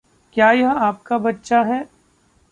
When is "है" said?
1.63-1.87